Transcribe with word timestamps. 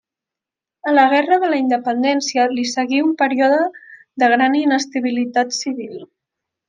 A 0.91 0.93
la 0.99 1.03
guerra 1.11 1.37
de 1.43 1.49
la 1.51 1.59
Independència 1.63 2.47
li 2.53 2.65
seguí 2.71 3.03
un 3.09 3.11
període 3.21 3.59
de 4.25 4.31
gran 4.35 4.57
inestabilitat 4.63 5.55
civil. 5.61 5.95